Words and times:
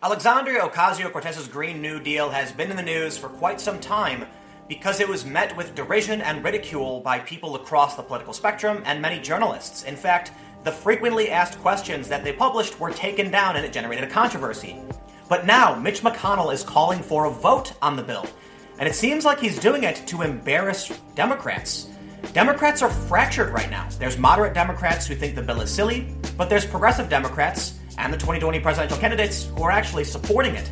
Alexandria 0.00 0.60
Ocasio 0.60 1.10
Cortez's 1.10 1.48
Green 1.48 1.82
New 1.82 1.98
Deal 1.98 2.30
has 2.30 2.52
been 2.52 2.70
in 2.70 2.76
the 2.76 2.82
news 2.84 3.18
for 3.18 3.28
quite 3.28 3.60
some 3.60 3.80
time 3.80 4.26
because 4.68 5.00
it 5.00 5.08
was 5.08 5.24
met 5.24 5.56
with 5.56 5.74
derision 5.74 6.20
and 6.20 6.44
ridicule 6.44 7.00
by 7.00 7.18
people 7.18 7.56
across 7.56 7.96
the 7.96 8.02
political 8.04 8.32
spectrum 8.32 8.80
and 8.86 9.02
many 9.02 9.18
journalists. 9.18 9.82
In 9.82 9.96
fact, 9.96 10.30
the 10.62 10.70
frequently 10.70 11.32
asked 11.32 11.58
questions 11.58 12.06
that 12.06 12.22
they 12.22 12.32
published 12.32 12.78
were 12.78 12.92
taken 12.92 13.28
down 13.32 13.56
and 13.56 13.66
it 13.66 13.72
generated 13.72 14.04
a 14.04 14.12
controversy. 14.12 14.80
But 15.28 15.46
now, 15.46 15.74
Mitch 15.74 16.02
McConnell 16.02 16.54
is 16.54 16.62
calling 16.62 17.02
for 17.02 17.24
a 17.24 17.30
vote 17.30 17.72
on 17.82 17.96
the 17.96 18.02
bill, 18.04 18.24
and 18.78 18.88
it 18.88 18.94
seems 18.94 19.24
like 19.24 19.40
he's 19.40 19.58
doing 19.58 19.82
it 19.82 20.04
to 20.06 20.22
embarrass 20.22 20.96
Democrats. 21.16 21.88
Democrats 22.32 22.82
are 22.82 22.90
fractured 22.90 23.50
right 23.50 23.70
now. 23.70 23.88
There's 23.98 24.18
moderate 24.18 24.54
Democrats 24.54 25.06
who 25.06 25.14
think 25.14 25.34
the 25.34 25.42
bill 25.42 25.60
is 25.60 25.70
silly, 25.70 26.06
but 26.36 26.48
there's 26.48 26.64
progressive 26.64 27.08
Democrats 27.08 27.78
and 27.98 28.12
the 28.12 28.18
2020 28.18 28.60
presidential 28.60 28.98
candidates 28.98 29.44
who 29.44 29.62
are 29.62 29.70
actually 29.70 30.04
supporting 30.04 30.54
it. 30.54 30.70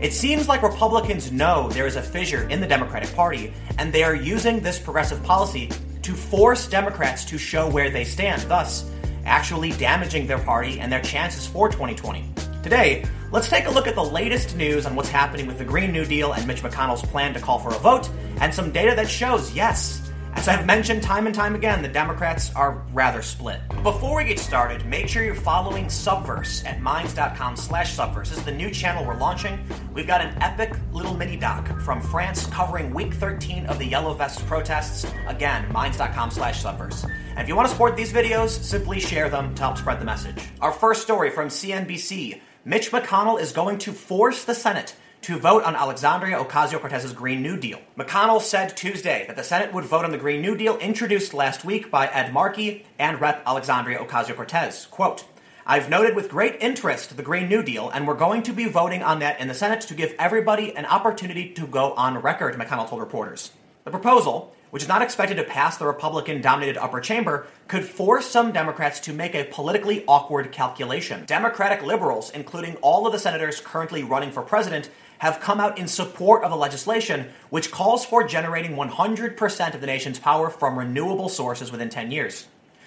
It 0.00 0.12
seems 0.12 0.46
like 0.46 0.62
Republicans 0.62 1.32
know 1.32 1.68
there 1.70 1.86
is 1.86 1.96
a 1.96 2.02
fissure 2.02 2.48
in 2.48 2.60
the 2.60 2.66
Democratic 2.66 3.12
Party, 3.16 3.52
and 3.78 3.92
they 3.92 4.04
are 4.04 4.14
using 4.14 4.60
this 4.60 4.78
progressive 4.78 5.22
policy 5.24 5.70
to 6.02 6.14
force 6.14 6.68
Democrats 6.68 7.24
to 7.24 7.36
show 7.36 7.68
where 7.68 7.90
they 7.90 8.04
stand, 8.04 8.42
thus, 8.42 8.88
actually 9.24 9.72
damaging 9.72 10.26
their 10.26 10.38
party 10.38 10.78
and 10.78 10.92
their 10.92 11.02
chances 11.02 11.46
for 11.46 11.68
2020. 11.68 12.24
Today, 12.62 13.04
let's 13.32 13.48
take 13.48 13.66
a 13.66 13.70
look 13.70 13.86
at 13.86 13.94
the 13.94 14.04
latest 14.04 14.56
news 14.56 14.86
on 14.86 14.94
what's 14.94 15.08
happening 15.08 15.46
with 15.46 15.58
the 15.58 15.64
Green 15.64 15.90
New 15.90 16.04
Deal 16.04 16.32
and 16.32 16.46
Mitch 16.46 16.62
McConnell's 16.62 17.02
plan 17.02 17.34
to 17.34 17.40
call 17.40 17.58
for 17.58 17.74
a 17.74 17.78
vote, 17.78 18.08
and 18.40 18.54
some 18.54 18.70
data 18.70 18.94
that 18.94 19.08
shows 19.08 19.52
yes, 19.52 20.07
as 20.34 20.48
I've 20.48 20.66
mentioned 20.66 21.02
time 21.02 21.26
and 21.26 21.34
time 21.34 21.54
again, 21.54 21.82
the 21.82 21.88
Democrats 21.88 22.54
are 22.54 22.84
rather 22.92 23.22
split. 23.22 23.60
Before 23.82 24.16
we 24.16 24.24
get 24.24 24.38
started, 24.38 24.84
make 24.86 25.08
sure 25.08 25.22
you're 25.22 25.34
following 25.34 25.86
Subverse 25.86 26.64
at 26.64 26.80
minds.com 26.80 27.56
slash 27.56 27.96
subverse. 27.96 28.28
This 28.28 28.38
is 28.38 28.44
the 28.44 28.52
new 28.52 28.70
channel 28.70 29.04
we're 29.04 29.16
launching. 29.16 29.58
We've 29.92 30.06
got 30.06 30.20
an 30.20 30.40
epic 30.42 30.74
little 30.92 31.14
mini 31.14 31.36
doc 31.36 31.80
from 31.80 32.00
France 32.00 32.46
covering 32.46 32.92
week 32.92 33.14
13 33.14 33.66
of 33.66 33.78
the 33.78 33.86
Yellow 33.86 34.14
Vest 34.14 34.44
protests. 34.46 35.06
Again, 35.26 35.70
minds.com 35.72 36.30
slash 36.30 36.62
subverse. 36.62 37.04
And 37.30 37.40
if 37.40 37.48
you 37.48 37.56
want 37.56 37.66
to 37.66 37.72
support 37.72 37.96
these 37.96 38.12
videos, 38.12 38.50
simply 38.50 39.00
share 39.00 39.28
them 39.28 39.54
to 39.54 39.62
help 39.62 39.78
spread 39.78 40.00
the 40.00 40.04
message. 40.04 40.42
Our 40.60 40.72
first 40.72 41.02
story 41.02 41.30
from 41.30 41.48
CNBC 41.48 42.40
Mitch 42.64 42.90
McConnell 42.90 43.40
is 43.40 43.52
going 43.52 43.78
to 43.78 43.92
force 43.92 44.44
the 44.44 44.54
Senate 44.54 44.94
to 45.22 45.38
vote 45.38 45.64
on 45.64 45.76
Alexandria 45.76 46.42
Ocasio 46.42 46.80
Cortez's 46.80 47.12
Green 47.12 47.42
New 47.42 47.56
Deal. 47.56 47.80
McConnell 47.96 48.40
said 48.40 48.76
Tuesday 48.76 49.24
that 49.26 49.36
the 49.36 49.44
Senate 49.44 49.72
would 49.72 49.84
vote 49.84 50.04
on 50.04 50.10
the 50.10 50.18
Green 50.18 50.40
New 50.40 50.56
Deal 50.56 50.76
introduced 50.78 51.34
last 51.34 51.64
week 51.64 51.90
by 51.90 52.06
Ed 52.06 52.32
Markey 52.32 52.86
and 52.98 53.20
Rep. 53.20 53.42
Alexandria 53.46 53.98
Ocasio 53.98 54.36
Cortez. 54.36 54.86
Quote, 54.86 55.24
I've 55.66 55.90
noted 55.90 56.16
with 56.16 56.30
great 56.30 56.56
interest 56.60 57.16
the 57.16 57.22
Green 57.22 57.48
New 57.48 57.62
Deal, 57.62 57.90
and 57.90 58.06
we're 58.06 58.14
going 58.14 58.42
to 58.44 58.54
be 58.54 58.64
voting 58.64 59.02
on 59.02 59.18
that 59.18 59.38
in 59.38 59.48
the 59.48 59.54
Senate 59.54 59.82
to 59.82 59.94
give 59.94 60.14
everybody 60.18 60.74
an 60.74 60.86
opportunity 60.86 61.50
to 61.52 61.66
go 61.66 61.92
on 61.92 62.16
record, 62.22 62.54
McConnell 62.54 62.88
told 62.88 63.02
reporters. 63.02 63.50
The 63.84 63.90
proposal, 63.90 64.54
which 64.70 64.82
is 64.82 64.88
not 64.88 65.02
expected 65.02 65.36
to 65.36 65.44
pass 65.44 65.76
the 65.76 65.86
Republican 65.86 66.40
dominated 66.40 66.76
upper 66.76 67.00
chamber, 67.00 67.46
could 67.68 67.84
force 67.84 68.26
some 68.26 68.52
Democrats 68.52 69.00
to 69.00 69.12
make 69.12 69.34
a 69.34 69.44
politically 69.44 70.04
awkward 70.06 70.52
calculation. 70.52 71.24
Democratic 71.26 71.82
liberals, 71.82 72.30
including 72.30 72.76
all 72.76 73.06
of 73.06 73.12
the 73.12 73.18
senators 73.18 73.60
currently 73.60 74.02
running 74.02 74.30
for 74.30 74.42
president, 74.42 74.90
have 75.18 75.40
come 75.40 75.60
out 75.60 75.78
in 75.78 75.88
support 75.88 76.42
of 76.44 76.50
the 76.50 76.56
legislation, 76.56 77.28
which 77.50 77.70
calls 77.70 78.04
for 78.04 78.26
generating 78.26 78.76
100% 78.76 79.74
of 79.74 79.80
the 79.80 79.86
nation's 79.86 80.18
power 80.18 80.50
from 80.50 80.78
renewable 80.78 81.28
sources 81.28 81.70
within 81.70 81.88
10 81.88 82.10
years. 82.10 82.46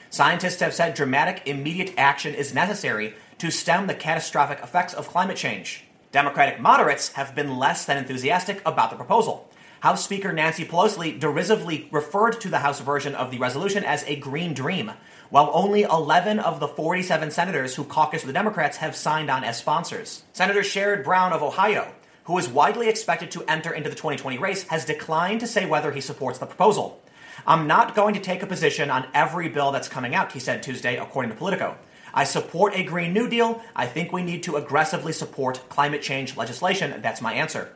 Scientists 0.10 0.60
have 0.60 0.74
said 0.74 0.94
dramatic, 0.94 1.44
immediate 1.46 1.94
action 1.98 2.34
is 2.34 2.54
necessary 2.54 3.14
to 3.38 3.50
stem 3.50 3.88
the 3.88 3.94
catastrophic 3.94 4.60
effects 4.62 4.94
of 4.94 5.08
climate 5.08 5.38
change. 5.38 5.86
Democratic 6.12 6.60
moderates 6.60 7.14
have 7.14 7.34
been 7.34 7.58
less 7.58 7.86
than 7.86 7.98
enthusiastic 7.98 8.62
about 8.66 8.90
the 8.90 8.98
proposal. 8.98 9.50
House 9.80 10.04
Speaker 10.04 10.32
Nancy 10.32 10.64
Pelosi 10.64 11.20
derisively 11.20 11.88
referred 11.92 12.40
to 12.42 12.50
the 12.50 12.60
House 12.60 12.82
version 12.82 13.16
of 13.16 13.32
the 13.32 13.40
resolution 13.40 13.84
as 13.84 14.04
a 14.04 14.18
green 14.18 14.54
dream, 14.54 14.92
while 15.30 15.50
only 15.54 15.84
11 15.84 16.40
of 16.40 16.60
the 16.60 16.68
47 16.68 17.32
senators 17.32 17.76
who 17.76 17.84
caucus 17.84 18.22
with 18.22 18.28
the 18.28 18.34
Democrats 18.34 18.78
have 18.78 18.96
signed 18.96 19.32
on 19.32 19.44
as 19.44 19.58
sponsors. 19.58 20.24
Senator 20.34 20.60
Sherrod 20.60 21.04
Brown 21.04 21.34
of 21.34 21.42
Ohio 21.42 21.92
who 22.26 22.38
is 22.38 22.48
widely 22.48 22.88
expected 22.88 23.32
to 23.32 23.44
enter 23.44 23.74
into 23.74 23.90
the 23.90 23.96
2020 23.96 24.38
race, 24.38 24.64
has 24.68 24.86
declined 24.86 25.40
to 25.40 25.48
say 25.48 25.66
whether 25.66 25.92
he 25.92 26.02
supports 26.02 26.40
the 26.40 26.46
proposal. 26.46 27.02
I'm 27.46 27.68
not 27.68 27.96
going 27.96 28.14
to 28.14 28.20
take 28.20 28.44
a 28.44 28.48
position 28.48 28.90
on 28.90 29.08
every 29.14 29.50
bill 29.50 29.72
that's 29.72 29.90
coming 29.90 30.14
out, 30.14 30.32
he 30.32 30.40
said 30.40 30.62
Tuesday, 30.62 30.98
according 30.98 31.32
to 31.32 31.38
Politico. 31.38 31.78
I 32.14 32.26
support 32.26 32.76
a 32.76 32.84
Green 32.84 33.14
New 33.14 33.30
Deal. 33.30 33.62
I 33.76 33.86
think 33.86 34.12
we 34.12 34.22
need 34.22 34.44
to 34.44 34.58
aggressively 34.58 35.14
support 35.14 35.62
climate 35.70 36.02
change 36.02 36.36
legislation. 36.36 37.02
That's 37.02 37.22
my 37.22 37.34
answer. 37.34 37.74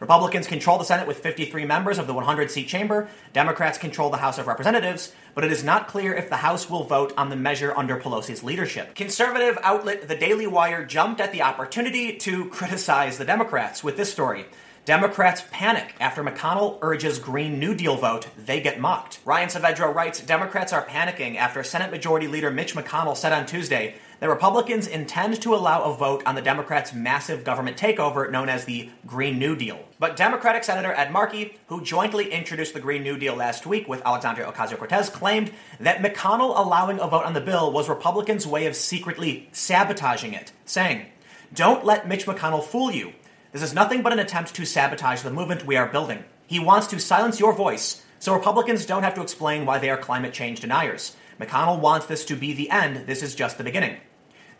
Republicans 0.00 0.46
control 0.46 0.78
the 0.78 0.84
Senate 0.84 1.06
with 1.06 1.18
53 1.18 1.66
members 1.66 1.98
of 1.98 2.06
the 2.06 2.14
100 2.14 2.50
seat 2.50 2.66
chamber. 2.66 3.08
Democrats 3.34 3.76
control 3.76 4.08
the 4.08 4.16
House 4.16 4.38
of 4.38 4.46
Representatives, 4.46 5.12
but 5.34 5.44
it 5.44 5.52
is 5.52 5.62
not 5.62 5.88
clear 5.88 6.14
if 6.14 6.30
the 6.30 6.38
House 6.38 6.70
will 6.70 6.84
vote 6.84 7.12
on 7.18 7.28
the 7.28 7.36
measure 7.36 7.76
under 7.76 8.00
Pelosi's 8.00 8.42
leadership. 8.42 8.94
Conservative 8.94 9.58
outlet 9.62 10.08
The 10.08 10.16
Daily 10.16 10.46
Wire 10.46 10.86
jumped 10.86 11.20
at 11.20 11.32
the 11.32 11.42
opportunity 11.42 12.16
to 12.16 12.46
criticize 12.46 13.18
the 13.18 13.26
Democrats 13.26 13.84
with 13.84 13.98
this 13.98 14.10
story. 14.10 14.46
Democrats 14.86 15.44
panic 15.50 15.94
after 16.00 16.24
McConnell 16.24 16.78
urges 16.80 17.18
Green 17.18 17.58
New 17.58 17.74
Deal 17.74 17.96
vote. 17.96 18.28
They 18.38 18.62
get 18.62 18.80
mocked. 18.80 19.20
Ryan 19.26 19.50
Saavedra 19.50 19.94
writes 19.94 20.20
Democrats 20.20 20.72
are 20.72 20.86
panicking 20.86 21.36
after 21.36 21.62
Senate 21.62 21.90
Majority 21.90 22.26
Leader 22.26 22.50
Mitch 22.50 22.74
McConnell 22.74 23.16
said 23.16 23.34
on 23.34 23.44
Tuesday 23.44 23.96
that 24.20 24.28
Republicans 24.28 24.86
intend 24.86 25.40
to 25.42 25.54
allow 25.54 25.82
a 25.82 25.94
vote 25.94 26.22
on 26.26 26.34
the 26.34 26.42
Democrats' 26.42 26.92
massive 26.92 27.42
government 27.42 27.76
takeover 27.76 28.30
known 28.30 28.48
as 28.48 28.64
the 28.64 28.90
Green 29.06 29.38
New 29.38 29.56
Deal. 29.56 29.80
But 29.98 30.16
Democratic 30.16 30.62
Senator 30.62 30.92
Ed 30.92 31.10
Markey, 31.10 31.58
who 31.66 31.82
jointly 31.82 32.30
introduced 32.30 32.74
the 32.74 32.80
Green 32.80 33.02
New 33.02 33.18
Deal 33.18 33.34
last 33.34 33.66
week 33.66 33.88
with 33.88 34.04
Alexandria 34.04 34.50
Ocasio 34.50 34.78
Cortez, 34.78 35.08
claimed 35.08 35.50
that 35.80 35.98
McConnell 35.98 36.56
allowing 36.56 37.00
a 37.00 37.08
vote 37.08 37.24
on 37.24 37.32
the 37.32 37.40
bill 37.40 37.72
was 37.72 37.88
Republicans' 37.88 38.46
way 38.46 38.66
of 38.66 38.76
secretly 38.76 39.48
sabotaging 39.52 40.34
it, 40.34 40.52
saying, 40.64 41.06
Don't 41.54 41.84
let 41.84 42.06
Mitch 42.06 42.26
McConnell 42.26 42.62
fool 42.62 42.90
you. 42.90 43.14
This 43.52 43.62
is 43.62 43.74
nothing 43.74 44.02
but 44.02 44.12
an 44.12 44.18
attempt 44.18 44.54
to 44.54 44.64
sabotage 44.64 45.22
the 45.22 45.30
movement 45.30 45.66
we 45.66 45.76
are 45.76 45.88
building. 45.88 46.24
He 46.46 46.60
wants 46.60 46.86
to 46.88 47.00
silence 47.00 47.40
your 47.40 47.52
voice 47.52 48.02
so 48.20 48.34
Republicans 48.34 48.84
don't 48.84 49.02
have 49.02 49.14
to 49.14 49.22
explain 49.22 49.64
why 49.64 49.78
they 49.78 49.88
are 49.88 49.96
climate 49.96 50.34
change 50.34 50.60
deniers. 50.60 51.16
McConnell 51.40 51.80
wants 51.80 52.06
this 52.06 52.24
to 52.26 52.36
be 52.36 52.52
the 52.52 52.68
end. 52.68 53.06
This 53.06 53.22
is 53.22 53.34
just 53.34 53.56
the 53.56 53.64
beginning. 53.64 53.96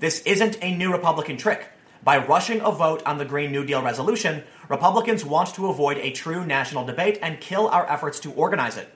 This 0.00 0.22
isn't 0.22 0.56
a 0.62 0.74
new 0.74 0.90
Republican 0.90 1.36
trick. 1.36 1.68
By 2.02 2.16
rushing 2.16 2.62
a 2.62 2.70
vote 2.70 3.02
on 3.04 3.18
the 3.18 3.26
Green 3.26 3.52
New 3.52 3.66
Deal 3.66 3.82
resolution, 3.82 4.44
Republicans 4.70 5.26
want 5.26 5.54
to 5.54 5.66
avoid 5.66 5.98
a 5.98 6.10
true 6.10 6.42
national 6.46 6.86
debate 6.86 7.18
and 7.20 7.38
kill 7.38 7.68
our 7.68 7.86
efforts 7.86 8.18
to 8.20 8.32
organize 8.32 8.78
it. 8.78 8.88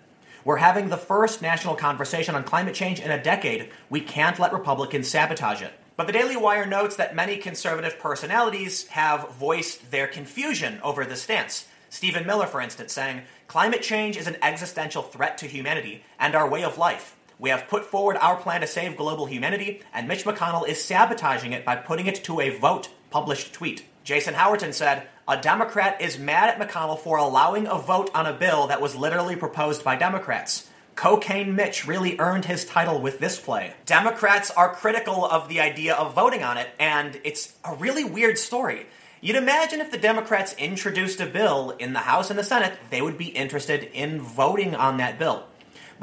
We're 0.46 0.56
having 0.56 0.88
the 0.88 0.96
first 0.96 1.42
national 1.42 1.74
conversation 1.74 2.34
on 2.34 2.44
climate 2.44 2.74
change 2.74 3.00
in 3.00 3.10
a 3.10 3.22
decade. 3.22 3.68
We 3.90 4.00
can't 4.00 4.38
let 4.38 4.54
Republicans 4.54 5.06
sabotage 5.06 5.60
it. 5.60 5.74
But 5.98 6.06
the 6.06 6.14
Daily 6.14 6.38
Wire 6.38 6.64
notes 6.64 6.96
that 6.96 7.14
many 7.14 7.36
conservative 7.36 7.98
personalities 7.98 8.86
have 8.88 9.28
voiced 9.34 9.90
their 9.90 10.06
confusion 10.06 10.80
over 10.82 11.04
this 11.04 11.20
stance. 11.20 11.68
Stephen 11.90 12.26
Miller, 12.26 12.46
for 12.46 12.62
instance, 12.62 12.94
saying, 12.94 13.24
Climate 13.46 13.82
change 13.82 14.16
is 14.16 14.26
an 14.26 14.38
existential 14.40 15.02
threat 15.02 15.36
to 15.36 15.46
humanity 15.46 16.02
and 16.18 16.34
our 16.34 16.48
way 16.48 16.64
of 16.64 16.78
life. 16.78 17.13
We 17.38 17.50
have 17.50 17.68
put 17.68 17.84
forward 17.84 18.16
our 18.16 18.36
plan 18.36 18.60
to 18.60 18.66
save 18.66 18.96
global 18.96 19.26
humanity, 19.26 19.82
and 19.92 20.06
Mitch 20.06 20.24
McConnell 20.24 20.68
is 20.68 20.82
sabotaging 20.82 21.52
it 21.52 21.64
by 21.64 21.76
putting 21.76 22.06
it 22.06 22.22
to 22.24 22.40
a 22.40 22.56
vote, 22.56 22.88
published 23.10 23.52
tweet. 23.52 23.84
Jason 24.04 24.34
Howerton 24.34 24.72
said, 24.72 25.08
A 25.26 25.40
Democrat 25.40 26.00
is 26.00 26.18
mad 26.18 26.50
at 26.50 26.58
McConnell 26.58 26.98
for 26.98 27.16
allowing 27.16 27.66
a 27.66 27.78
vote 27.78 28.10
on 28.14 28.26
a 28.26 28.32
bill 28.32 28.66
that 28.68 28.80
was 28.80 28.94
literally 28.94 29.36
proposed 29.36 29.82
by 29.82 29.96
Democrats. 29.96 30.68
Cocaine 30.94 31.56
Mitch 31.56 31.86
really 31.86 32.18
earned 32.20 32.44
his 32.44 32.64
title 32.64 33.00
with 33.00 33.18
this 33.18 33.40
play. 33.40 33.74
Democrats 33.84 34.50
are 34.52 34.74
critical 34.74 35.24
of 35.24 35.48
the 35.48 35.60
idea 35.60 35.94
of 35.94 36.14
voting 36.14 36.42
on 36.44 36.56
it, 36.56 36.68
and 36.78 37.20
it's 37.24 37.52
a 37.64 37.74
really 37.74 38.04
weird 38.04 38.38
story. 38.38 38.86
You'd 39.20 39.36
imagine 39.36 39.80
if 39.80 39.90
the 39.90 39.98
Democrats 39.98 40.54
introduced 40.58 41.20
a 41.20 41.26
bill 41.26 41.70
in 41.78 41.94
the 41.94 42.00
House 42.00 42.30
and 42.30 42.38
the 42.38 42.44
Senate, 42.44 42.74
they 42.90 43.00
would 43.00 43.18
be 43.18 43.28
interested 43.28 43.84
in 43.94 44.20
voting 44.20 44.74
on 44.76 44.98
that 44.98 45.18
bill. 45.18 45.46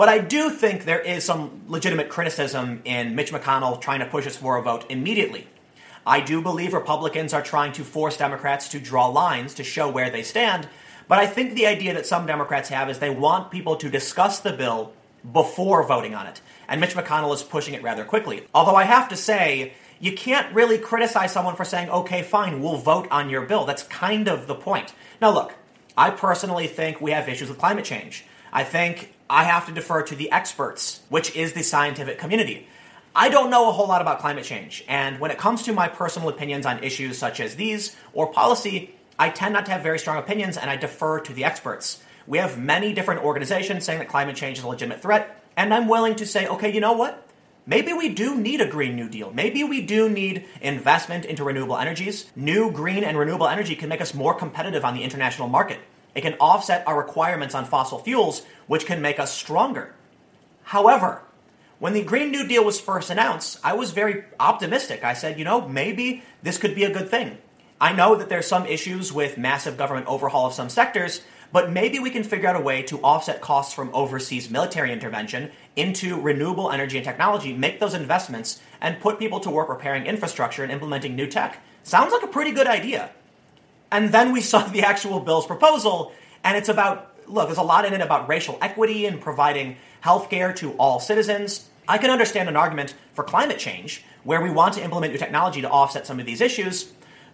But 0.01 0.09
I 0.09 0.17
do 0.17 0.49
think 0.49 0.85
there 0.85 0.99
is 0.99 1.23
some 1.23 1.61
legitimate 1.67 2.09
criticism 2.09 2.81
in 2.85 3.13
Mitch 3.13 3.31
McConnell 3.31 3.79
trying 3.79 3.99
to 3.99 4.07
push 4.07 4.25
us 4.25 4.35
for 4.35 4.57
a 4.57 4.61
vote 4.63 4.83
immediately. 4.89 5.45
I 6.07 6.21
do 6.21 6.41
believe 6.41 6.73
Republicans 6.73 7.35
are 7.35 7.43
trying 7.43 7.71
to 7.73 7.83
force 7.83 8.17
Democrats 8.17 8.69
to 8.69 8.79
draw 8.79 9.05
lines 9.05 9.53
to 9.53 9.63
show 9.63 9.91
where 9.91 10.09
they 10.09 10.23
stand, 10.23 10.67
but 11.07 11.19
I 11.19 11.27
think 11.27 11.53
the 11.53 11.67
idea 11.67 11.93
that 11.93 12.07
some 12.07 12.25
Democrats 12.25 12.69
have 12.69 12.89
is 12.89 12.97
they 12.97 13.11
want 13.11 13.51
people 13.51 13.75
to 13.75 13.91
discuss 13.91 14.39
the 14.39 14.51
bill 14.51 14.91
before 15.33 15.85
voting 15.85 16.15
on 16.15 16.25
it. 16.25 16.41
And 16.67 16.81
Mitch 16.81 16.95
McConnell 16.95 17.35
is 17.35 17.43
pushing 17.43 17.75
it 17.75 17.83
rather 17.83 18.03
quickly. 18.03 18.47
Although 18.55 18.77
I 18.77 18.85
have 18.85 19.07
to 19.09 19.15
say, 19.15 19.73
you 19.99 20.13
can't 20.13 20.51
really 20.51 20.79
criticize 20.79 21.31
someone 21.31 21.55
for 21.55 21.63
saying, 21.63 21.91
okay, 21.91 22.23
fine, 22.23 22.59
we'll 22.59 22.77
vote 22.77 23.07
on 23.11 23.29
your 23.29 23.43
bill. 23.43 23.65
That's 23.65 23.83
kind 23.83 24.27
of 24.27 24.47
the 24.47 24.55
point. 24.55 24.95
Now, 25.21 25.29
look, 25.29 25.53
I 25.95 26.09
personally 26.09 26.65
think 26.65 26.99
we 26.99 27.11
have 27.11 27.29
issues 27.29 27.49
with 27.49 27.59
climate 27.59 27.85
change. 27.85 28.25
I 28.51 28.63
think 28.63 29.13
I 29.31 29.45
have 29.45 29.65
to 29.67 29.71
defer 29.71 30.03
to 30.03 30.13
the 30.13 30.29
experts, 30.29 30.99
which 31.07 31.33
is 31.37 31.53
the 31.53 31.63
scientific 31.63 32.17
community. 32.17 32.67
I 33.15 33.29
don't 33.29 33.49
know 33.49 33.69
a 33.69 33.71
whole 33.71 33.87
lot 33.87 34.01
about 34.01 34.19
climate 34.19 34.43
change, 34.43 34.83
and 34.89 35.21
when 35.21 35.31
it 35.31 35.37
comes 35.37 35.63
to 35.63 35.73
my 35.73 35.87
personal 35.87 36.27
opinions 36.27 36.65
on 36.65 36.83
issues 36.83 37.17
such 37.17 37.39
as 37.39 37.55
these 37.55 37.95
or 38.11 38.33
policy, 38.33 38.93
I 39.17 39.29
tend 39.29 39.53
not 39.53 39.65
to 39.67 39.71
have 39.71 39.83
very 39.83 39.99
strong 39.99 40.17
opinions 40.17 40.57
and 40.57 40.69
I 40.69 40.75
defer 40.75 41.21
to 41.21 41.33
the 41.33 41.45
experts. 41.45 42.03
We 42.27 42.39
have 42.39 42.59
many 42.59 42.91
different 42.91 43.23
organizations 43.23 43.85
saying 43.85 43.99
that 43.99 44.09
climate 44.09 44.35
change 44.35 44.57
is 44.57 44.65
a 44.65 44.67
legitimate 44.67 45.01
threat, 45.01 45.41
and 45.55 45.73
I'm 45.73 45.87
willing 45.87 46.15
to 46.15 46.25
say, 46.25 46.45
okay, 46.47 46.73
you 46.73 46.81
know 46.81 46.91
what? 46.91 47.25
Maybe 47.65 47.93
we 47.93 48.09
do 48.09 48.35
need 48.37 48.59
a 48.59 48.67
Green 48.67 48.97
New 48.97 49.07
Deal. 49.07 49.31
Maybe 49.31 49.63
we 49.63 49.81
do 49.81 50.09
need 50.09 50.45
investment 50.59 51.23
into 51.23 51.45
renewable 51.45 51.77
energies. 51.77 52.29
New 52.35 52.69
green 52.69 53.05
and 53.05 53.17
renewable 53.17 53.47
energy 53.47 53.77
can 53.77 53.87
make 53.87 54.01
us 54.01 54.13
more 54.13 54.33
competitive 54.33 54.83
on 54.83 54.93
the 54.93 55.03
international 55.03 55.47
market. 55.47 55.79
It 56.13 56.21
can 56.21 56.35
offset 56.35 56.87
our 56.87 56.97
requirements 56.97 57.55
on 57.55 57.65
fossil 57.65 57.99
fuels, 57.99 58.43
which 58.67 58.85
can 58.85 59.01
make 59.01 59.19
us 59.19 59.33
stronger. 59.33 59.93
However, 60.63 61.21
when 61.79 61.93
the 61.93 62.03
Green 62.03 62.31
New 62.31 62.47
Deal 62.47 62.63
was 62.63 62.79
first 62.79 63.09
announced, 63.09 63.59
I 63.63 63.73
was 63.73 63.91
very 63.91 64.23
optimistic. 64.39 65.03
I 65.03 65.13
said, 65.13 65.39
you 65.39 65.45
know, 65.45 65.67
maybe 65.67 66.23
this 66.43 66.57
could 66.57 66.75
be 66.75 66.83
a 66.83 66.93
good 66.93 67.09
thing. 67.09 67.37
I 67.79 67.93
know 67.93 68.15
that 68.15 68.29
there's 68.29 68.45
some 68.45 68.67
issues 68.67 69.11
with 69.11 69.39
massive 69.39 69.77
government 69.77 70.05
overhaul 70.05 70.45
of 70.45 70.53
some 70.53 70.69
sectors, 70.69 71.21
but 71.51 71.71
maybe 71.71 71.97
we 71.97 72.11
can 72.11 72.23
figure 72.23 72.47
out 72.47 72.55
a 72.55 72.61
way 72.61 72.83
to 72.83 73.01
offset 73.01 73.41
costs 73.41 73.73
from 73.73 73.89
overseas 73.93 74.49
military 74.49 74.93
intervention 74.93 75.51
into 75.75 76.21
renewable 76.21 76.69
energy 76.71 76.97
and 76.97 77.05
technology, 77.05 77.53
make 77.53 77.79
those 77.79 77.95
investments, 77.95 78.61
and 78.79 78.99
put 78.99 79.17
people 79.17 79.39
to 79.39 79.49
work 79.49 79.67
repairing 79.67 80.05
infrastructure 80.05 80.61
and 80.61 80.71
implementing 80.71 81.15
new 81.15 81.25
tech. 81.25 81.59
Sounds 81.83 82.13
like 82.13 82.23
a 82.23 82.27
pretty 82.27 82.51
good 82.51 82.67
idea. 82.67 83.09
And 83.91 84.11
then 84.11 84.31
we 84.31 84.41
saw 84.41 84.65
the 84.67 84.81
actual 84.81 85.19
bill's 85.19 85.45
proposal, 85.45 86.13
and 86.43 86.57
it's 86.57 86.69
about 86.69 87.09
look, 87.27 87.47
there's 87.47 87.57
a 87.57 87.63
lot 87.63 87.85
in 87.85 87.93
it 87.93 88.01
about 88.01 88.27
racial 88.27 88.57
equity 88.61 89.05
and 89.05 89.21
providing 89.21 89.77
health 90.01 90.29
care 90.29 90.51
to 90.53 90.73
all 90.73 90.99
citizens. 90.99 91.69
I 91.87 91.97
can 91.97 92.09
understand 92.09 92.49
an 92.49 92.57
argument 92.57 92.93
for 93.13 93.23
climate 93.23 93.57
change, 93.57 94.03
where 94.23 94.41
we 94.41 94.49
want 94.49 94.73
to 94.75 94.83
implement 94.83 95.13
new 95.13 95.19
technology 95.19 95.61
to 95.61 95.69
offset 95.69 96.05
some 96.05 96.19
of 96.19 96.25
these 96.25 96.41
issues, 96.41 96.91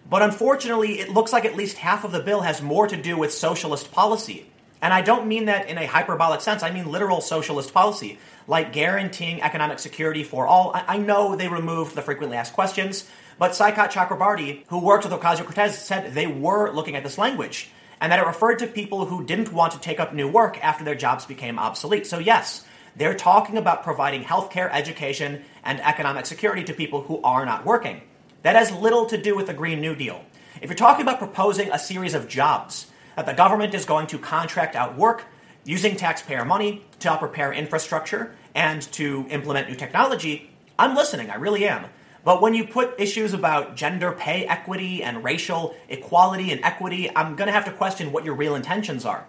but 0.08 0.22
unfortunately, 0.22 1.00
it 1.00 1.10
looks 1.10 1.32
like 1.32 1.44
at 1.44 1.56
least 1.56 1.78
half 1.78 2.04
of 2.04 2.12
the 2.12 2.20
bill 2.20 2.40
has 2.40 2.62
more 2.62 2.86
to 2.86 2.96
do 2.96 3.16
with 3.16 3.32
socialist 3.32 3.92
policy. 3.92 4.50
And 4.80 4.94
I 4.94 5.00
don't 5.00 5.26
mean 5.26 5.46
that 5.46 5.68
in 5.68 5.78
a 5.78 5.86
hyperbolic 5.86 6.40
sense, 6.40 6.62
I 6.62 6.70
mean 6.70 6.90
literal 6.90 7.20
socialist 7.20 7.74
policy, 7.74 8.18
like 8.46 8.72
guaranteeing 8.72 9.42
economic 9.42 9.78
security 9.78 10.22
for 10.22 10.46
all. 10.46 10.72
I, 10.74 10.98
know 10.98 11.34
they 11.34 11.48
removed 11.48 11.94
the 11.94 12.02
frequently 12.02 12.36
asked 12.36 12.52
questions, 12.52 13.08
but 13.38 13.52
Saikat 13.52 13.90
Chakrabarti, 13.90 14.64
who 14.68 14.78
worked 14.78 15.04
with 15.04 15.12
Ocasio 15.12 15.44
Cortez, 15.44 15.78
said 15.78 16.14
they 16.14 16.26
were 16.26 16.72
looking 16.72 16.96
at 16.96 17.02
this 17.02 17.18
language, 17.18 17.70
and 18.00 18.12
that 18.12 18.20
it 18.20 18.26
referred 18.26 18.60
to 18.60 18.66
people 18.66 19.06
who 19.06 19.24
didn't 19.24 19.52
want 19.52 19.72
to 19.72 19.80
take 19.80 19.98
up 20.00 20.14
new 20.14 20.28
work 20.28 20.62
after 20.64 20.84
their 20.84 20.94
jobs 20.94 21.26
became 21.26 21.58
obsolete. 21.58 22.06
So, 22.06 22.18
yes, 22.18 22.64
they're 22.96 23.14
talking 23.14 23.56
about 23.56 23.84
providing 23.84 24.24
healthcare, 24.24 24.68
education, 24.72 25.44
and 25.64 25.80
economic 25.80 26.26
security 26.26 26.64
to 26.64 26.72
people 26.72 27.02
who 27.02 27.20
are 27.22 27.44
not 27.44 27.64
working. 27.64 28.02
That 28.42 28.56
has 28.56 28.72
little 28.72 29.06
to 29.06 29.20
do 29.20 29.36
with 29.36 29.46
the 29.46 29.54
Green 29.54 29.80
New 29.80 29.94
Deal. 29.94 30.24
If 30.60 30.68
you're 30.70 30.76
talking 30.76 31.02
about 31.02 31.18
proposing 31.18 31.70
a 31.70 31.78
series 31.78 32.14
of 32.14 32.28
jobs, 32.28 32.86
that 33.18 33.26
the 33.26 33.34
government 33.34 33.74
is 33.74 33.84
going 33.84 34.06
to 34.06 34.16
contract 34.16 34.76
out 34.76 34.96
work 34.96 35.24
using 35.64 35.96
taxpayer 35.96 36.44
money 36.44 36.84
to 37.00 37.08
help 37.08 37.20
repair 37.20 37.52
infrastructure 37.52 38.32
and 38.54 38.80
to 38.92 39.26
implement 39.28 39.68
new 39.68 39.74
technology, 39.74 40.48
I'm 40.78 40.94
listening, 40.94 41.28
I 41.28 41.34
really 41.34 41.66
am. 41.66 41.86
But 42.22 42.40
when 42.40 42.54
you 42.54 42.64
put 42.64 42.94
issues 42.96 43.32
about 43.32 43.74
gender 43.74 44.12
pay 44.12 44.46
equity 44.46 45.02
and 45.02 45.24
racial 45.24 45.74
equality 45.88 46.52
and 46.52 46.62
equity, 46.62 47.10
I'm 47.16 47.34
going 47.34 47.48
to 47.48 47.52
have 47.52 47.64
to 47.64 47.72
question 47.72 48.12
what 48.12 48.24
your 48.24 48.34
real 48.34 48.54
intentions 48.54 49.04
are. 49.04 49.26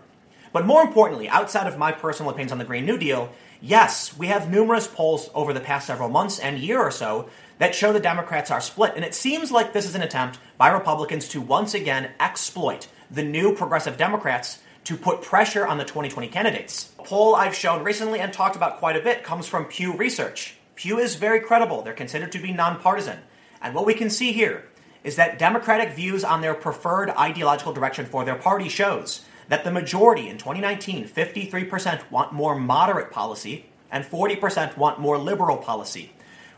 But 0.53 0.67
more 0.67 0.83
importantly, 0.83 1.27
outside 1.27 1.65
of 1.65 1.79
my 1.79 1.91
personal 1.91 2.29
opinions 2.29 2.51
on 2.51 2.59
the 2.59 2.65
Green 2.65 2.85
New 2.85 2.99
Deal, 2.99 3.33
yes, 3.59 4.15
we 4.15 4.27
have 4.27 4.51
numerous 4.51 4.85
polls 4.85 5.31
over 5.33 5.51
the 5.51 5.59
past 5.59 5.87
several 5.87 6.09
months 6.09 6.37
and 6.37 6.59
year 6.59 6.79
or 6.79 6.91
so 6.91 7.27
that 7.57 7.73
show 7.73 7.91
the 7.91 7.99
Democrats 7.99 8.51
are 8.51 8.61
split. 8.61 8.93
And 8.95 9.03
it 9.03 9.15
seems 9.15 9.51
like 9.51 9.73
this 9.73 9.89
is 9.89 9.95
an 9.95 10.03
attempt 10.03 10.37
by 10.59 10.69
Republicans 10.69 11.27
to 11.29 11.41
once 11.41 11.73
again 11.73 12.11
exploit 12.19 12.87
the 13.11 13.23
new 13.23 13.55
progressive 13.55 13.97
Democrats 13.97 14.59
to 14.85 14.95
put 14.95 15.21
pressure 15.21 15.65
on 15.65 15.77
the 15.77 15.83
2020 15.83 16.27
candidates. 16.29 16.91
A 16.99 17.03
poll 17.03 17.35
I've 17.35 17.55
shown 17.55 17.83
recently 17.83 18.19
and 18.19 18.31
talked 18.31 18.55
about 18.55 18.79
quite 18.79 18.95
a 18.95 19.01
bit 19.01 19.23
comes 19.23 19.47
from 19.47 19.65
Pew 19.65 19.93
Research. 19.93 20.55
Pew 20.75 20.97
is 20.97 21.15
very 21.15 21.39
credible. 21.39 21.81
They're 21.81 21.93
considered 21.93 22.31
to 22.31 22.39
be 22.39 22.51
nonpartisan. 22.51 23.19
And 23.61 23.75
what 23.75 23.85
we 23.85 23.93
can 23.93 24.09
see 24.09 24.31
here 24.31 24.65
is 25.03 25.15
that 25.15 25.39
Democratic 25.39 25.93
views 25.93 26.23
on 26.23 26.41
their 26.41 26.53
preferred 26.53 27.09
ideological 27.11 27.73
direction 27.73 28.05
for 28.05 28.25
their 28.25 28.35
party 28.35 28.69
shows 28.69 29.25
that 29.47 29.63
the 29.63 29.71
majority 29.71 30.29
in 30.29 30.37
2019, 30.37 31.07
53% 31.07 32.09
want 32.11 32.33
more 32.33 32.55
moderate 32.55 33.11
policy 33.11 33.65
and 33.91 34.05
40% 34.05 34.77
want 34.77 34.99
more 34.99 35.17
liberal 35.17 35.57
policy. 35.57 36.11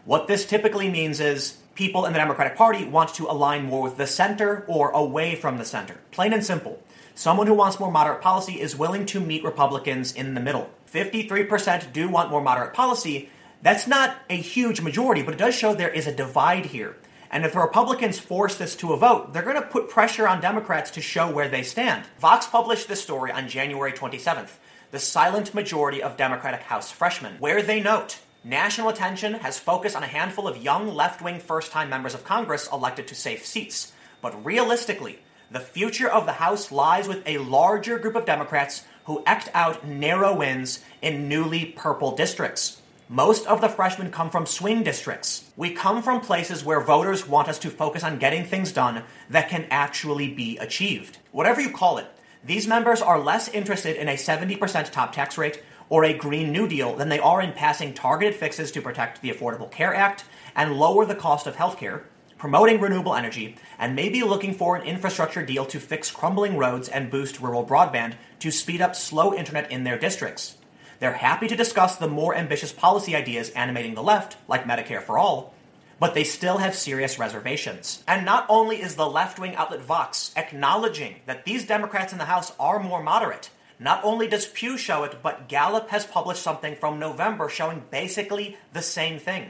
What 0.06 0.28
this 0.28 0.46
typically 0.46 0.90
means 0.90 1.20
is 1.20 1.58
people 1.76 2.06
in 2.06 2.14
the 2.14 2.20
Democratic 2.20 2.56
Party 2.56 2.86
want 2.86 3.14
to 3.16 3.30
align 3.30 3.66
more 3.66 3.84
with 3.84 3.98
the 3.98 4.08
center 4.08 4.66
or 4.68 4.92
away 4.92 5.36
from 5.36 5.58
the 5.58 5.66
center. 5.66 6.00
Plain 6.12 6.34
and 6.34 6.44
simple. 6.44 6.82
Someone 7.16 7.48
who 7.48 7.54
wants 7.54 7.80
more 7.80 7.92
moderate 7.92 8.22
policy 8.22 8.60
is 8.60 8.76
willing 8.76 9.06
to 9.08 9.20
meet 9.20 9.44
Republicans 9.44 10.14
in 10.14 10.34
the 10.34 10.42
middle. 10.42 10.70
53% 10.92 11.94
do 11.94 12.10
want 12.10 12.30
more 12.30 12.42
moderate 12.42 12.74
policy, 12.74 13.30
that's 13.62 13.86
not 13.86 14.18
a 14.30 14.36
huge 14.36 14.82
majority, 14.82 15.22
but 15.22 15.36
it 15.36 15.38
does 15.38 15.56
show 15.56 15.74
there 15.74 15.90
is 15.90 16.08
a 16.08 16.16
divide 16.16 16.68
here. 16.68 16.98
And 17.30 17.46
if 17.46 17.54
the 17.54 17.60
Republicans 17.60 18.20
force 18.20 18.56
this 18.56 18.76
to 18.78 18.92
a 18.92 18.98
vote, 18.98 19.32
they're 19.32 19.44
going 19.44 19.56
to 19.56 19.62
put 19.62 19.90
pressure 19.90 20.28
on 20.28 20.42
Democrats 20.42 20.92
to 20.92 21.02
show 21.02 21.32
where 21.32 21.48
they 21.48 21.64
stand. 21.64 22.06
Vox 22.20 22.48
published 22.48 22.88
this 22.88 23.02
story 23.02 23.32
on 23.32 23.48
January 23.48 23.94
27th, 23.94 24.58
the 24.90 25.00
silent 25.00 25.54
majority 25.54 26.04
of 26.04 26.18
Democratic 26.18 26.62
House 26.62 26.92
freshmen, 26.92 27.36
where 27.40 27.62
they 27.62 27.80
note 27.80 28.20
national 28.44 28.90
attention 28.90 29.34
has 29.36 29.60
focused 29.60 29.96
on 29.96 30.04
a 30.04 30.08
handful 30.08 30.48
of 30.48 30.64
young 30.64 30.94
left 30.94 31.22
wing 31.22 31.40
first 31.40 31.72
time 31.72 31.90
members 31.90 32.14
of 32.14 32.24
Congress 32.24 32.68
elected 32.72 33.08
to 33.08 33.16
safe 33.16 33.46
seats. 33.46 33.94
But 34.22 34.46
realistically, 34.46 35.20
the 35.50 35.60
future 35.60 36.10
of 36.10 36.26
the 36.26 36.34
House 36.34 36.72
lies 36.72 37.08
with 37.08 37.28
a 37.28 37.38
larger 37.40 38.00
group 38.00 38.16
of 38.16 38.26
Democrats 38.26 38.84
who 39.06 39.24
eked 39.28 39.50
out 39.54 39.86
narrow 39.86 40.36
wins 40.36 40.84
in 41.02 41.28
newly 41.28 41.66
purple 41.66 42.16
districts. 42.16 42.82
Most 43.10 43.46
of 43.46 43.60
the 43.60 43.68
freshmen 43.68 44.10
come 44.10 44.30
from 44.30 44.46
swing 44.46 44.84
districts. 44.84 45.52
We 45.58 45.72
come 45.72 46.02
from 46.02 46.22
places 46.22 46.64
where 46.64 46.80
voters 46.80 47.28
want 47.28 47.50
us 47.50 47.60
to 47.60 47.70
focus 47.70 48.06
on 48.06 48.20
getting 48.20 48.46
things 48.46 48.72
done 48.72 49.04
that 49.30 49.50
can 49.50 49.66
actually 49.70 50.34
be 50.34 50.58
achieved. 50.60 51.18
Whatever 51.34 51.60
you 51.60 51.72
call 51.72 51.98
it, 51.98 52.08
these 52.44 52.68
members 52.68 53.02
are 53.02 53.20
less 53.20 53.50
interested 53.50 53.98
in 53.98 54.08
a 54.08 54.14
70% 54.14 54.92
top 54.92 55.12
tax 55.12 55.38
rate 55.38 55.62
or 55.92 56.06
a 56.06 56.14
Green 56.14 56.54
New 56.54 56.70
Deal 56.70 56.96
than 56.96 57.10
they 57.10 57.20
are 57.20 57.42
in 57.42 57.52
passing 57.52 57.94
targeted 57.94 58.34
fixes 58.34 58.72
to 58.72 58.82
protect 58.82 59.22
the 59.22 59.30
Affordable 59.30 59.70
Care 59.70 59.94
Act 59.94 60.24
and 60.56 60.78
lower 60.78 61.06
the 61.06 61.14
cost 61.14 61.46
of 61.48 61.58
healthcare, 61.58 62.04
promoting 62.38 62.80
renewable 62.80 63.14
energy, 63.14 63.58
and 63.78 63.94
maybe 63.94 64.24
looking 64.24 64.54
for 64.54 64.78
an 64.78 64.84
infrastructure 64.84 65.46
deal 65.46 65.66
to 65.66 65.82
fix 65.82 66.10
crumbling 66.10 66.58
roads 66.58 66.88
and 66.88 67.12
boost 67.12 67.42
rural 67.42 67.66
broadband 67.66 68.14
to 68.40 68.52
speed 68.52 68.82
up 68.82 68.96
slow 68.96 69.34
internet 69.34 69.70
in 69.70 69.84
their 69.84 70.00
districts. 70.00 70.56
They're 71.00 71.12
happy 71.12 71.50
to 71.50 71.58
discuss 71.58 71.98
the 71.98 72.08
more 72.08 72.34
ambitious 72.34 72.72
policy 72.72 73.14
ideas 73.14 73.50
animating 73.50 73.94
the 73.94 74.02
left, 74.02 74.38
like 74.48 74.64
Medicare 74.64 75.04
for 75.04 75.18
All, 75.18 75.54
but 76.00 76.14
they 76.14 76.24
still 76.24 76.60
have 76.60 76.74
serious 76.74 77.20
reservations. 77.20 78.02
And 78.08 78.26
not 78.26 78.46
only 78.48 78.82
is 78.82 78.96
the 78.96 79.10
left 79.10 79.40
wing 79.40 79.58
outlet 79.58 79.82
Vox 79.82 80.32
acknowledging 80.38 81.16
that 81.26 81.44
these 81.44 81.68
Democrats 81.68 82.14
in 82.14 82.18
the 82.18 82.26
House 82.26 82.54
are 82.58 82.80
more 82.80 83.04
moderate, 83.04 83.50
not 83.82 84.04
only 84.04 84.28
does 84.28 84.46
Pew 84.46 84.78
show 84.78 85.04
it, 85.04 85.24
but 85.24 85.50
Gallup 85.50 85.90
has 85.90 86.06
published 86.06 86.44
something 86.44 86.76
from 86.76 87.00
November 87.00 87.50
showing 87.50 87.82
basically 87.90 88.56
the 88.74 88.82
same 88.82 89.18
thing. 89.18 89.50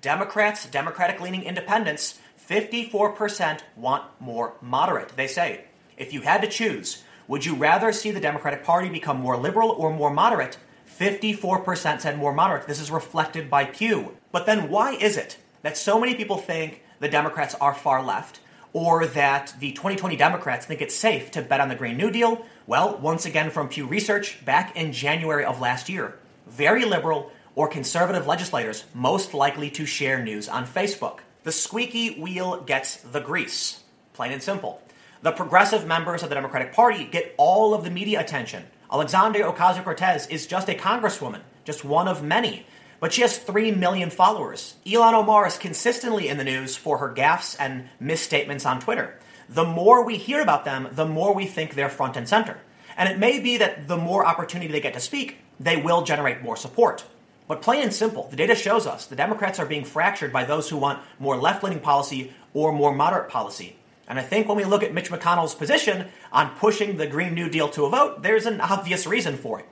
Democrats, 0.00 0.64
Democratic 0.64 1.20
leaning 1.20 1.42
independents, 1.42 2.18
54% 2.48 3.60
want 3.76 4.04
more 4.18 4.54
moderate. 4.62 5.10
They 5.10 5.26
say, 5.26 5.64
if 5.98 6.14
you 6.14 6.22
had 6.22 6.40
to 6.40 6.48
choose, 6.48 7.04
would 7.28 7.44
you 7.44 7.54
rather 7.54 7.92
see 7.92 8.10
the 8.10 8.18
Democratic 8.18 8.64
Party 8.64 8.88
become 8.88 9.20
more 9.20 9.36
liberal 9.36 9.70
or 9.70 9.92
more 9.92 10.10
moderate? 10.10 10.56
54% 10.98 12.00
said 12.00 12.16
more 12.16 12.32
moderate. 12.32 12.66
This 12.66 12.80
is 12.80 12.90
reflected 12.90 13.50
by 13.50 13.66
Pew. 13.66 14.16
But 14.32 14.46
then 14.46 14.70
why 14.70 14.94
is 14.94 15.18
it 15.18 15.36
that 15.60 15.76
so 15.76 16.00
many 16.00 16.14
people 16.14 16.38
think 16.38 16.82
the 17.00 17.10
Democrats 17.10 17.54
are 17.56 17.74
far 17.74 18.02
left 18.02 18.40
or 18.72 19.06
that 19.06 19.54
the 19.58 19.72
2020 19.72 20.16
Democrats 20.16 20.66
think 20.66 20.80
it's 20.80 20.94
safe 20.94 21.30
to 21.32 21.42
bet 21.42 21.60
on 21.60 21.68
the 21.68 21.74
Green 21.74 21.96
New 21.96 22.10
Deal? 22.10 22.44
Well, 22.66 22.98
once 22.98 23.26
again 23.26 23.50
from 23.50 23.68
Pew 23.68 23.86
Research, 23.86 24.44
back 24.44 24.76
in 24.76 24.92
January 24.92 25.44
of 25.44 25.60
last 25.60 25.88
year, 25.88 26.18
very 26.46 26.84
liberal 26.84 27.30
or 27.54 27.68
conservative 27.68 28.26
legislators 28.26 28.84
most 28.94 29.34
likely 29.34 29.70
to 29.70 29.86
share 29.86 30.22
news 30.22 30.48
on 30.48 30.66
Facebook. 30.66 31.20
The 31.44 31.52
squeaky 31.52 32.20
wheel 32.20 32.60
gets 32.60 32.96
the 32.96 33.20
grease. 33.20 33.82
Plain 34.12 34.32
and 34.32 34.42
simple. 34.42 34.82
The 35.22 35.32
progressive 35.32 35.86
members 35.86 36.22
of 36.22 36.28
the 36.28 36.34
Democratic 36.34 36.72
Party 36.72 37.04
get 37.04 37.34
all 37.38 37.74
of 37.74 37.84
the 37.84 37.90
media 37.90 38.20
attention 38.20 38.64
Alexandria 38.92 39.50
Ocasio 39.50 39.82
Cortez 39.82 40.28
is 40.28 40.46
just 40.46 40.68
a 40.68 40.74
congresswoman, 40.74 41.40
just 41.64 41.84
one 41.84 42.06
of 42.06 42.22
many, 42.22 42.64
but 43.00 43.12
she 43.12 43.22
has 43.22 43.38
3 43.38 43.72
million 43.72 44.10
followers. 44.10 44.74
Ilhan 44.86 45.14
Omar 45.14 45.46
is 45.46 45.58
consistently 45.58 46.28
in 46.28 46.38
the 46.38 46.44
news 46.44 46.76
for 46.76 46.98
her 46.98 47.12
gaffes 47.12 47.56
and 47.58 47.88
misstatements 48.00 48.66
on 48.66 48.80
Twitter. 48.80 49.18
The 49.48 49.64
more 49.64 50.04
we 50.04 50.16
hear 50.16 50.40
about 50.40 50.64
them, 50.64 50.88
the 50.92 51.06
more 51.06 51.34
we 51.34 51.46
think 51.46 51.74
they're 51.74 51.88
front 51.88 52.16
and 52.16 52.28
center. 52.28 52.58
And 52.96 53.08
it 53.08 53.18
may 53.18 53.40
be 53.40 53.58
that 53.58 53.88
the 53.88 53.96
more 53.96 54.26
opportunity 54.26 54.72
they 54.72 54.80
get 54.80 54.94
to 54.94 55.00
speak, 55.00 55.38
they 55.60 55.76
will 55.76 56.02
generate 56.02 56.42
more 56.42 56.56
support. 56.56 57.04
But 57.48 57.62
plain 57.62 57.82
and 57.82 57.92
simple, 57.92 58.26
the 58.28 58.36
data 58.36 58.54
shows 58.54 58.86
us 58.86 59.06
the 59.06 59.14
Democrats 59.14 59.58
are 59.60 59.66
being 59.66 59.84
fractured 59.84 60.32
by 60.32 60.44
those 60.44 60.68
who 60.68 60.76
want 60.76 61.02
more 61.18 61.36
left 61.36 61.62
leaning 61.62 61.80
policy 61.80 62.32
or 62.54 62.72
more 62.72 62.94
moderate 62.94 63.28
policy. 63.28 63.76
And 64.08 64.18
I 64.18 64.22
think 64.22 64.48
when 64.48 64.56
we 64.56 64.64
look 64.64 64.82
at 64.82 64.94
Mitch 64.94 65.10
McConnell's 65.10 65.54
position 65.54 66.08
on 66.32 66.56
pushing 66.56 66.96
the 66.96 67.06
Green 67.06 67.34
New 67.34 67.48
Deal 67.48 67.68
to 67.70 67.84
a 67.84 67.90
vote, 67.90 68.22
there's 68.22 68.46
an 68.46 68.60
obvious 68.60 69.06
reason 69.06 69.36
for 69.36 69.60
it. 69.60 69.66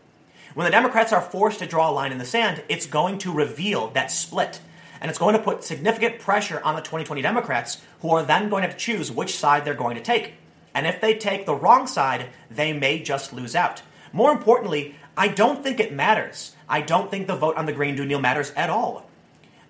When 0.54 0.64
the 0.64 0.70
Democrats 0.70 1.12
are 1.12 1.20
forced 1.20 1.58
to 1.58 1.66
draw 1.66 1.90
a 1.90 1.92
line 1.92 2.12
in 2.12 2.18
the 2.18 2.24
sand, 2.24 2.62
it's 2.68 2.86
going 2.86 3.18
to 3.18 3.32
reveal 3.32 3.88
that 3.88 4.12
split. 4.12 4.60
And 5.00 5.10
it's 5.10 5.18
going 5.18 5.34
to 5.34 5.42
put 5.42 5.64
significant 5.64 6.20
pressure 6.20 6.60
on 6.62 6.76
the 6.76 6.80
2020 6.80 7.20
Democrats, 7.22 7.82
who 8.00 8.10
are 8.10 8.22
then 8.22 8.48
going 8.48 8.62
to 8.62 8.70
to 8.70 8.76
choose 8.76 9.10
which 9.10 9.36
side 9.36 9.64
they're 9.64 9.74
going 9.74 9.96
to 9.96 10.02
take. 10.02 10.34
And 10.72 10.86
if 10.86 11.00
they 11.00 11.16
take 11.16 11.44
the 11.44 11.54
wrong 11.54 11.86
side, 11.86 12.28
they 12.50 12.72
may 12.72 13.02
just 13.02 13.32
lose 13.32 13.56
out. 13.56 13.82
More 14.12 14.30
importantly, 14.30 14.94
I 15.16 15.28
don't 15.28 15.62
think 15.62 15.80
it 15.80 15.92
matters. 15.92 16.54
I 16.68 16.80
don't 16.80 17.10
think 17.10 17.26
the 17.26 17.36
vote 17.36 17.56
on 17.56 17.66
the 17.66 17.72
Green 17.72 17.96
New 17.96 18.06
Deal 18.06 18.20
matters 18.20 18.52
at 18.56 18.70
all. 18.70 19.08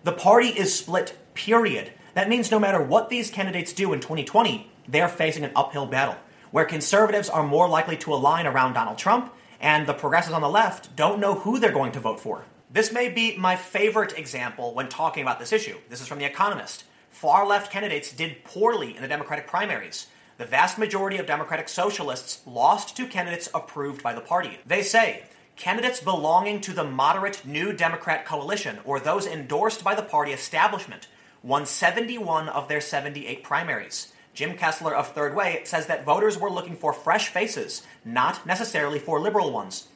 The 0.05 0.13
party 0.13 0.49
is 0.49 0.75
split, 0.75 1.17
period. 1.33 1.93
That 2.13 2.29
means 2.29 2.51
no 2.51 2.59
matter 2.59 2.83
what 2.83 3.09
these 3.09 3.31
candidates 3.31 3.73
do 3.73 3.93
in 3.95 4.01
2020, 4.01 4.71
they're 4.87 5.09
facing 5.09 5.45
an 5.45 5.53
uphill 5.57 5.87
battle, 5.87 6.17
where 6.51 6.67
conservatives 6.67 7.31
are 7.31 7.43
more 7.43 7.69
likely 7.69 7.97
to 7.97 8.13
align 8.13 8.47
around 8.47 8.75
Donald 8.75 8.99
Trump, 8.99 9.33
and 9.61 9.87
the 9.87 9.95
progressives 9.95 10.35
on 10.35 10.43
the 10.43 10.49
left 10.49 10.95
don't 10.97 11.21
know 11.21 11.35
who 11.35 11.59
they're 11.59 11.73
going 11.73 11.93
to 11.93 12.01
vote 12.01 12.21
for. 12.21 12.45
This 12.71 12.93
may 12.93 13.09
be 13.09 13.37
my 13.37 13.57
favorite 13.57 14.19
example 14.19 14.75
when 14.75 14.89
talking 14.89 15.23
about 15.23 15.39
this 15.39 15.53
issue. 15.53 15.77
This 15.89 16.01
is 16.01 16.09
from 16.09 16.19
The 16.19 16.25
Economist. 16.25 16.85
Far 17.11 17.47
left 17.47 17.71
candidates 17.71 18.13
did 18.13 18.43
poorly 18.45 18.97
in 18.97 19.03
the 19.03 19.09
Democratic 19.09 19.47
primaries. 19.47 20.09
The 20.37 20.45
vast 20.45 20.79
majority 20.79 21.19
of 21.19 21.27
Democratic 21.27 21.69
socialists 21.69 22.43
lost 22.45 22.97
to 22.97 23.07
candidates 23.07 23.49
approved 23.55 24.03
by 24.03 24.13
the 24.13 24.21
party. 24.21 24.59
They 24.67 24.83
say 24.83 25.23
candidates 25.55 26.01
belonging 26.01 26.61
to 26.63 26.73
the 26.73 26.83
moderate 26.83 27.47
New 27.47 27.73
Democrat 27.73 28.27
coalition 28.27 28.81
or 28.85 28.99
those 28.99 29.27
endorsed 29.27 29.85
by 29.85 29.95
the 29.95 30.03
party 30.03 30.33
establishment 30.33 31.07
won 31.45 31.67
71 31.67 32.49
of 32.49 32.67
their 32.67 32.81
78 32.81 33.45
primaries. 33.45 34.13
Jim 34.35 34.57
Kessler 34.57 34.95
of 34.95 35.13
Third 35.13 35.37
Way 35.37 35.63
says 35.65 35.87
that 35.87 36.05
voters 36.05 36.37
were 36.37 36.51
looking 36.51 36.77
for 36.77 36.93
fresh 36.93 37.29
faces, 37.29 37.83
not 38.05 38.45
necessarily 38.45 38.99
for 38.99 39.21
liberal 39.21 39.53
ones. 39.53 39.89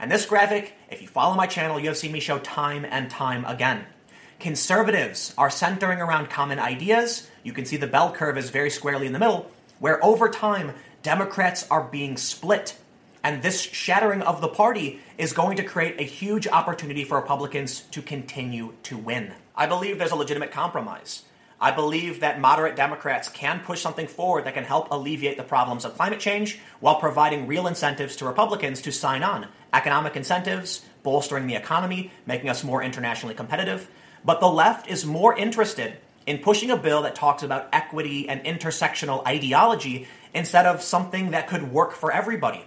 And 0.00 0.10
this 0.10 0.26
graphic, 0.26 0.74
if 0.90 1.00
you 1.00 1.06
follow 1.06 1.36
my 1.36 1.46
channel, 1.46 1.78
you 1.78 1.86
have 1.86 1.96
seen 1.96 2.10
me 2.10 2.18
show 2.18 2.38
time 2.40 2.84
and 2.84 3.08
time 3.08 3.44
again. 3.44 3.86
Conservatives 4.40 5.32
are 5.38 5.48
centering 5.48 6.00
around 6.00 6.28
common 6.28 6.58
ideas. 6.58 7.30
You 7.44 7.52
can 7.52 7.64
see 7.64 7.76
the 7.76 7.86
bell 7.86 8.12
curve 8.12 8.36
is 8.36 8.50
very 8.50 8.68
squarely 8.68 9.06
in 9.06 9.12
the 9.12 9.20
middle, 9.20 9.48
where 9.78 10.04
over 10.04 10.28
time, 10.28 10.72
Democrats 11.04 11.64
are 11.70 11.84
being 11.84 12.16
split. 12.16 12.76
And 13.22 13.42
this 13.42 13.60
shattering 13.60 14.22
of 14.22 14.40
the 14.40 14.48
party 14.48 15.00
is 15.16 15.32
going 15.32 15.56
to 15.58 15.62
create 15.62 16.00
a 16.00 16.02
huge 16.02 16.48
opportunity 16.48 17.04
for 17.04 17.18
Republicans 17.18 17.82
to 17.92 18.02
continue 18.02 18.74
to 18.82 18.98
win. 18.98 19.32
I 19.54 19.66
believe 19.66 19.98
there's 19.98 20.10
a 20.10 20.16
legitimate 20.16 20.50
compromise. 20.50 21.22
I 21.64 21.70
believe 21.70 22.20
that 22.20 22.42
moderate 22.42 22.76
Democrats 22.76 23.30
can 23.30 23.58
push 23.58 23.80
something 23.80 24.06
forward 24.06 24.44
that 24.44 24.52
can 24.52 24.64
help 24.64 24.88
alleviate 24.90 25.38
the 25.38 25.42
problems 25.42 25.86
of 25.86 25.94
climate 25.94 26.20
change 26.20 26.58
while 26.78 27.00
providing 27.00 27.46
real 27.46 27.66
incentives 27.66 28.16
to 28.16 28.26
Republicans 28.26 28.82
to 28.82 28.92
sign 28.92 29.22
on. 29.22 29.46
Economic 29.72 30.14
incentives, 30.14 30.84
bolstering 31.02 31.46
the 31.46 31.54
economy, 31.54 32.10
making 32.26 32.50
us 32.50 32.64
more 32.64 32.82
internationally 32.82 33.34
competitive. 33.34 33.88
But 34.26 34.40
the 34.40 34.46
left 34.46 34.90
is 34.90 35.06
more 35.06 35.34
interested 35.34 35.96
in 36.26 36.40
pushing 36.40 36.70
a 36.70 36.76
bill 36.76 37.00
that 37.00 37.14
talks 37.14 37.42
about 37.42 37.70
equity 37.72 38.28
and 38.28 38.44
intersectional 38.44 39.26
ideology 39.26 40.06
instead 40.34 40.66
of 40.66 40.82
something 40.82 41.30
that 41.30 41.48
could 41.48 41.72
work 41.72 41.92
for 41.92 42.12
everybody. 42.12 42.62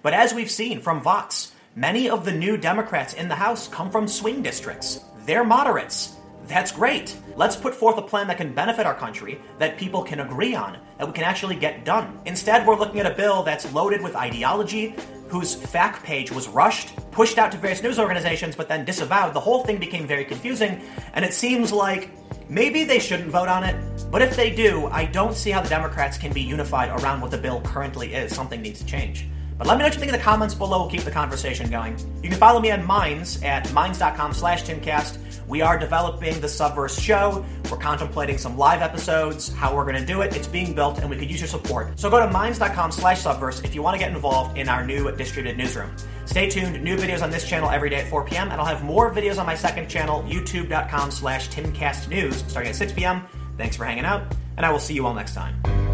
But 0.00 0.14
as 0.14 0.32
we've 0.32 0.50
seen 0.50 0.80
from 0.80 1.02
Vox, 1.02 1.52
many 1.76 2.08
of 2.08 2.24
the 2.24 2.32
new 2.32 2.56
Democrats 2.56 3.12
in 3.12 3.28
the 3.28 3.34
House 3.34 3.68
come 3.68 3.90
from 3.90 4.08
swing 4.08 4.40
districts. 4.40 5.00
They're 5.26 5.44
moderates. 5.44 6.16
That's 6.48 6.72
great. 6.72 7.14
Let's 7.36 7.56
put 7.56 7.74
forth 7.74 7.98
a 7.98 8.02
plan 8.02 8.26
that 8.28 8.38
can 8.38 8.54
benefit 8.54 8.86
our 8.86 8.94
country, 8.94 9.38
that 9.58 9.76
people 9.76 10.02
can 10.02 10.20
agree 10.20 10.54
on, 10.54 10.78
that 10.96 11.06
we 11.06 11.12
can 11.12 11.24
actually 11.24 11.56
get 11.56 11.84
done. 11.84 12.18
Instead, 12.24 12.66
we're 12.66 12.78
looking 12.78 13.00
at 13.00 13.06
a 13.06 13.14
bill 13.14 13.42
that's 13.42 13.70
loaded 13.74 14.02
with 14.02 14.16
ideology, 14.16 14.94
whose 15.28 15.54
fact 15.54 16.02
page 16.02 16.32
was 16.32 16.48
rushed, 16.48 16.96
pushed 17.10 17.36
out 17.36 17.52
to 17.52 17.58
various 17.58 17.82
news 17.82 17.98
organizations, 17.98 18.56
but 18.56 18.66
then 18.66 18.86
disavowed. 18.86 19.34
The 19.34 19.40
whole 19.40 19.62
thing 19.62 19.76
became 19.76 20.06
very 20.06 20.24
confusing, 20.24 20.80
and 21.12 21.22
it 21.22 21.34
seems 21.34 21.70
like 21.70 22.10
maybe 22.48 22.82
they 22.84 22.98
shouldn't 22.98 23.28
vote 23.28 23.48
on 23.48 23.62
it, 23.62 23.76
but 24.10 24.22
if 24.22 24.34
they 24.34 24.48
do, 24.48 24.86
I 24.86 25.04
don't 25.04 25.34
see 25.34 25.50
how 25.50 25.60
the 25.60 25.68
Democrats 25.68 26.16
can 26.16 26.32
be 26.32 26.40
unified 26.40 26.88
around 27.02 27.20
what 27.20 27.30
the 27.30 27.36
bill 27.36 27.60
currently 27.60 28.14
is. 28.14 28.34
Something 28.34 28.62
needs 28.62 28.80
to 28.80 28.86
change. 28.86 29.26
But 29.58 29.66
let 29.66 29.74
me 29.74 29.80
know 29.80 29.86
what 29.86 29.94
you 29.94 30.00
think 30.00 30.12
in 30.12 30.18
the 30.18 30.24
comments 30.24 30.54
below. 30.54 30.82
We'll 30.82 30.90
keep 30.90 31.02
the 31.02 31.10
conversation 31.10 31.68
going. 31.68 31.98
You 32.22 32.30
can 32.30 32.38
follow 32.38 32.60
me 32.60 32.70
on 32.70 32.86
Minds 32.86 33.42
at 33.42 33.70
minds.com 33.72 34.32
slash 34.32 34.62
timcast. 34.62 35.18
We 35.48 35.62
are 35.62 35.78
developing 35.78 36.40
the 36.40 36.46
Subverse 36.46 37.00
show. 37.00 37.44
We're 37.70 37.78
contemplating 37.78 38.38
some 38.38 38.56
live 38.56 38.82
episodes, 38.82 39.52
how 39.52 39.74
we're 39.74 39.84
going 39.84 39.96
to 39.96 40.06
do 40.06 40.20
it. 40.20 40.36
It's 40.36 40.46
being 40.46 40.74
built, 40.74 40.98
and 40.98 41.10
we 41.10 41.16
could 41.16 41.30
use 41.30 41.40
your 41.40 41.48
support. 41.48 41.98
So 41.98 42.08
go 42.08 42.20
to 42.20 42.30
minds.com 42.30 42.92
slash 42.92 43.22
subverse 43.22 43.64
if 43.64 43.74
you 43.74 43.82
want 43.82 43.94
to 43.94 43.98
get 43.98 44.12
involved 44.14 44.58
in 44.58 44.68
our 44.68 44.86
new 44.86 45.10
distributed 45.16 45.58
newsroom. 45.58 45.94
Stay 46.26 46.48
tuned. 46.48 46.82
New 46.82 46.96
videos 46.96 47.22
on 47.22 47.30
this 47.30 47.48
channel 47.48 47.70
every 47.70 47.90
day 47.90 47.96
at 47.96 48.08
4 48.08 48.24
p.m., 48.26 48.50
and 48.50 48.60
I'll 48.60 48.66
have 48.66 48.84
more 48.84 49.12
videos 49.12 49.38
on 49.38 49.46
my 49.46 49.54
second 49.54 49.88
channel, 49.88 50.22
youtube.com 50.24 51.10
slash 51.10 51.48
timcastnews, 51.48 52.48
starting 52.48 52.70
at 52.70 52.76
6 52.76 52.92
p.m. 52.92 53.26
Thanks 53.56 53.76
for 53.76 53.84
hanging 53.84 54.04
out, 54.04 54.22
and 54.56 54.64
I 54.64 54.70
will 54.70 54.78
see 54.78 54.94
you 54.94 55.06
all 55.06 55.14
next 55.14 55.34
time. 55.34 55.87